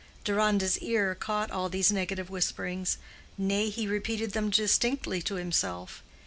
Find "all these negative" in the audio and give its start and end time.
1.51-2.27